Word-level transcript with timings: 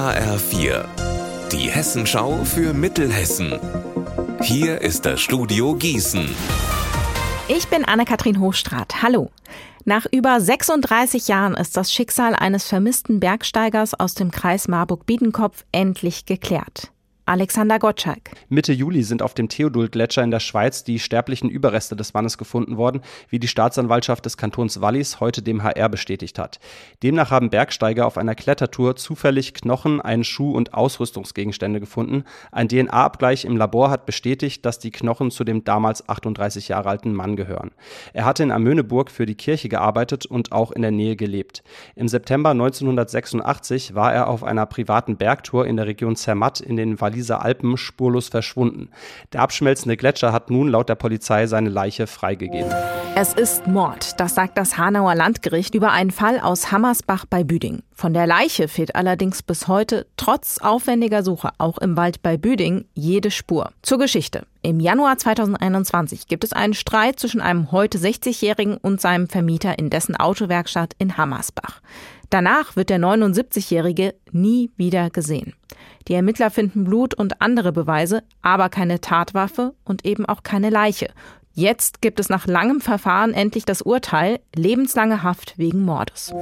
HR4, 0.00 0.86
die 1.52 1.70
Hessenschau 1.70 2.42
für 2.44 2.72
Mittelhessen. 2.72 3.60
Hier 4.40 4.80
ist 4.80 5.04
das 5.04 5.20
Studio 5.20 5.74
Gießen. 5.74 6.26
Ich 7.48 7.68
bin 7.68 7.84
Anne-Kathrin 7.84 8.40
Hochstrat. 8.40 9.02
Hallo. 9.02 9.30
Nach 9.84 10.06
über 10.10 10.40
36 10.40 11.28
Jahren 11.28 11.52
ist 11.52 11.76
das 11.76 11.92
Schicksal 11.92 12.34
eines 12.34 12.66
vermissten 12.66 13.20
Bergsteigers 13.20 13.92
aus 13.92 14.14
dem 14.14 14.30
Kreis 14.30 14.68
Marburg-Biedenkopf 14.68 15.66
endlich 15.70 16.24
geklärt. 16.24 16.90
Alexander 17.30 17.78
Gottschalk. 17.78 18.32
Mitte 18.48 18.72
Juli 18.72 19.04
sind 19.04 19.22
auf 19.22 19.34
dem 19.34 19.48
Theodul-Gletscher 19.48 20.24
in 20.24 20.32
der 20.32 20.40
Schweiz 20.40 20.82
die 20.82 20.98
sterblichen 20.98 21.48
Überreste 21.48 21.94
des 21.94 22.12
Mannes 22.12 22.38
gefunden 22.38 22.76
worden, 22.76 23.02
wie 23.28 23.38
die 23.38 23.46
Staatsanwaltschaft 23.46 24.26
des 24.26 24.36
Kantons 24.36 24.80
Wallis 24.80 25.20
heute 25.20 25.40
dem 25.40 25.62
HR 25.62 25.88
bestätigt 25.88 26.40
hat. 26.40 26.58
Demnach 27.04 27.30
haben 27.30 27.48
Bergsteiger 27.48 28.08
auf 28.08 28.18
einer 28.18 28.34
Klettertour 28.34 28.96
zufällig 28.96 29.54
Knochen, 29.54 30.00
einen 30.00 30.24
Schuh 30.24 30.50
und 30.56 30.74
Ausrüstungsgegenstände 30.74 31.78
gefunden. 31.78 32.24
Ein 32.50 32.66
DNA-Abgleich 32.66 33.44
im 33.44 33.56
Labor 33.56 33.90
hat 33.90 34.06
bestätigt, 34.06 34.66
dass 34.66 34.80
die 34.80 34.90
Knochen 34.90 35.30
zu 35.30 35.44
dem 35.44 35.62
damals 35.62 36.08
38 36.08 36.66
Jahre 36.66 36.88
alten 36.88 37.14
Mann 37.14 37.36
gehören. 37.36 37.70
Er 38.12 38.24
hatte 38.24 38.42
in 38.42 38.50
Amöneburg 38.50 39.08
für 39.08 39.24
die 39.24 39.36
Kirche 39.36 39.68
gearbeitet 39.68 40.26
und 40.26 40.50
auch 40.50 40.72
in 40.72 40.82
der 40.82 40.90
Nähe 40.90 41.14
gelebt. 41.14 41.62
Im 41.94 42.08
September 42.08 42.50
1986 42.50 43.94
war 43.94 44.12
er 44.12 44.26
auf 44.26 44.42
einer 44.42 44.66
privaten 44.66 45.16
Bergtour 45.16 45.68
in 45.68 45.76
der 45.76 45.86
Region 45.86 46.16
Zermatt 46.16 46.58
in 46.58 46.74
den 46.74 47.00
Wallis 47.00 47.19
dieser 47.20 47.42
Alpen 47.42 47.76
spurlos 47.76 48.28
verschwunden. 48.28 48.88
Der 49.32 49.42
abschmelzende 49.42 49.96
Gletscher 49.96 50.32
hat 50.32 50.50
nun 50.50 50.68
laut 50.68 50.88
der 50.88 50.94
Polizei 50.94 51.46
seine 51.46 51.68
Leiche 51.68 52.06
freigegeben. 52.06 52.72
Es 53.14 53.34
ist 53.34 53.66
Mord, 53.66 54.18
das 54.18 54.34
sagt 54.34 54.56
das 54.56 54.78
Hanauer 54.78 55.14
Landgericht 55.14 55.74
über 55.74 55.92
einen 55.92 56.10
Fall 56.10 56.40
aus 56.40 56.72
Hammersbach 56.72 57.26
bei 57.28 57.44
Büding. 57.44 57.82
Von 57.92 58.14
der 58.14 58.26
Leiche 58.26 58.66
fehlt 58.68 58.94
allerdings 58.94 59.42
bis 59.42 59.68
heute 59.68 60.06
trotz 60.16 60.58
aufwendiger 60.58 61.22
Suche 61.22 61.50
auch 61.58 61.76
im 61.78 61.96
Wald 61.98 62.22
bei 62.22 62.38
Büding 62.38 62.86
jede 62.94 63.30
Spur. 63.30 63.72
Zur 63.82 63.98
Geschichte. 63.98 64.46
Im 64.62 64.80
Januar 64.80 65.18
2021 65.18 66.28
gibt 66.28 66.44
es 66.44 66.52
einen 66.52 66.72
Streit 66.72 67.18
zwischen 67.18 67.40
einem 67.40 67.72
heute 67.72 67.98
60-Jährigen 67.98 68.76
und 68.76 69.00
seinem 69.00 69.28
Vermieter 69.28 69.78
in 69.78 69.90
dessen 69.90 70.16
Autowerkstatt 70.16 70.94
in 70.98 71.16
Hammersbach. 71.16 71.82
Danach 72.30 72.76
wird 72.76 72.90
der 72.90 73.00
79-Jährige 73.00 74.14
nie 74.30 74.70
wieder 74.76 75.10
gesehen. 75.10 75.54
Die 76.06 76.14
Ermittler 76.14 76.50
finden 76.50 76.84
Blut 76.84 77.12
und 77.12 77.42
andere 77.42 77.72
Beweise, 77.72 78.22
aber 78.40 78.68
keine 78.68 79.00
Tatwaffe 79.00 79.74
und 79.84 80.06
eben 80.06 80.24
auch 80.26 80.44
keine 80.44 80.70
Leiche. 80.70 81.08
Jetzt 81.52 82.00
gibt 82.00 82.20
es 82.20 82.28
nach 82.28 82.46
langem 82.46 82.80
Verfahren 82.80 83.34
endlich 83.34 83.64
das 83.64 83.82
Urteil, 83.82 84.38
lebenslange 84.54 85.24
Haft 85.24 85.58
wegen 85.58 85.82
Mordes. 85.84 86.32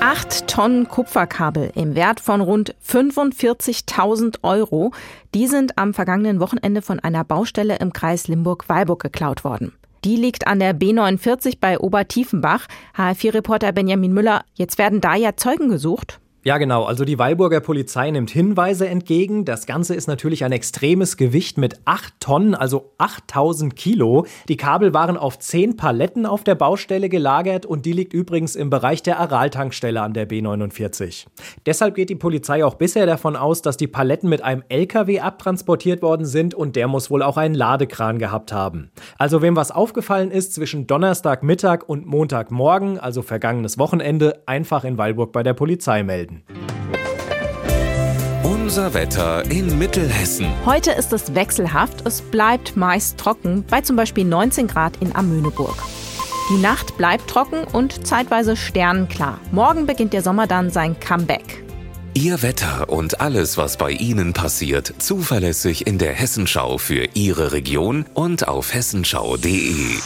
Acht 0.00 0.46
Tonnen 0.46 0.86
Kupferkabel 0.86 1.72
im 1.74 1.96
Wert 1.96 2.20
von 2.20 2.40
rund 2.40 2.74
45.000 2.88 4.38
Euro, 4.42 4.92
die 5.34 5.48
sind 5.48 5.76
am 5.76 5.92
vergangenen 5.92 6.38
Wochenende 6.38 6.82
von 6.82 7.00
einer 7.00 7.24
Baustelle 7.24 7.78
im 7.78 7.92
Kreis 7.92 8.28
Limburg-Weilburg 8.28 9.02
geklaut 9.02 9.42
worden. 9.42 9.72
Die 10.04 10.16
liegt 10.16 10.46
an 10.46 10.60
der 10.60 10.78
B49 10.78 11.54
bei 11.60 11.78
Obertiefenbach. 11.78 12.66
HR4-Reporter 12.94 13.72
Benjamin 13.72 14.12
Müller, 14.12 14.44
jetzt 14.52 14.76
werden 14.76 15.00
da 15.00 15.14
ja 15.14 15.34
Zeugen 15.36 15.70
gesucht. 15.70 16.20
Ja, 16.46 16.58
genau. 16.58 16.84
Also 16.84 17.06
die 17.06 17.18
Weilburger 17.18 17.60
Polizei 17.60 18.10
nimmt 18.10 18.28
Hinweise 18.28 18.86
entgegen. 18.86 19.46
Das 19.46 19.64
Ganze 19.64 19.94
ist 19.94 20.08
natürlich 20.08 20.44
ein 20.44 20.52
extremes 20.52 21.16
Gewicht 21.16 21.56
mit 21.56 21.80
8 21.86 22.20
Tonnen, 22.20 22.54
also 22.54 22.92
8000 22.98 23.74
Kilo. 23.74 24.26
Die 24.50 24.58
Kabel 24.58 24.92
waren 24.92 25.16
auf 25.16 25.38
10 25.38 25.78
Paletten 25.78 26.26
auf 26.26 26.44
der 26.44 26.54
Baustelle 26.54 27.08
gelagert 27.08 27.64
und 27.64 27.86
die 27.86 27.92
liegt 27.92 28.12
übrigens 28.12 28.56
im 28.56 28.68
Bereich 28.68 29.02
der 29.02 29.20
Aral-Tankstelle 29.20 30.02
an 30.02 30.12
der 30.12 30.28
B49. 30.28 31.24
Deshalb 31.64 31.94
geht 31.94 32.10
die 32.10 32.14
Polizei 32.14 32.62
auch 32.62 32.74
bisher 32.74 33.06
davon 33.06 33.36
aus, 33.36 33.62
dass 33.62 33.78
die 33.78 33.86
Paletten 33.86 34.28
mit 34.28 34.42
einem 34.42 34.64
LKW 34.68 35.20
abtransportiert 35.20 36.02
worden 36.02 36.26
sind 36.26 36.54
und 36.54 36.76
der 36.76 36.88
muss 36.88 37.10
wohl 37.10 37.22
auch 37.22 37.38
einen 37.38 37.54
Ladekran 37.54 38.18
gehabt 38.18 38.52
haben. 38.52 38.90
Also 39.16 39.40
wem 39.40 39.56
was 39.56 39.70
aufgefallen 39.70 40.30
ist 40.30 40.52
zwischen 40.52 40.86
Donnerstagmittag 40.86 41.84
und 41.86 42.04
Montagmorgen, 42.04 42.98
also 42.98 43.22
vergangenes 43.22 43.78
Wochenende, 43.78 44.42
einfach 44.44 44.84
in 44.84 44.98
Weilburg 44.98 45.32
bei 45.32 45.42
der 45.42 45.54
Polizei 45.54 46.02
melden 46.02 46.33
werden. 46.34 46.64
Unser 48.42 48.94
Wetter 48.94 49.44
in 49.50 49.78
Mittelhessen. 49.78 50.46
Heute 50.64 50.92
ist 50.92 51.12
es 51.12 51.34
wechselhaft. 51.34 52.06
Es 52.06 52.22
bleibt 52.22 52.76
meist 52.76 53.18
trocken, 53.18 53.64
bei 53.68 53.80
zum 53.82 53.96
Beispiel 53.96 54.24
19 54.24 54.66
Grad 54.66 54.96
in 55.00 55.14
Amöneburg. 55.14 55.76
Die 56.50 56.60
Nacht 56.60 56.96
bleibt 56.96 57.28
trocken 57.28 57.64
und 57.72 58.06
zeitweise 58.06 58.56
sternenklar. 58.56 59.38
Morgen 59.52 59.86
beginnt 59.86 60.12
der 60.12 60.22
Sommer 60.22 60.46
dann 60.46 60.70
sein 60.70 60.98
Comeback. 61.00 61.62
Ihr 62.14 62.42
Wetter 62.42 62.90
und 62.90 63.20
alles, 63.20 63.56
was 63.56 63.76
bei 63.76 63.90
Ihnen 63.90 64.34
passiert, 64.34 64.94
zuverlässig 64.98 65.86
in 65.86 65.98
der 65.98 66.12
Hessenschau 66.12 66.78
für 66.78 67.08
Ihre 67.14 67.52
Region 67.52 68.04
und 68.14 68.46
auf 68.46 68.72
hessenschau.de. 68.72 69.96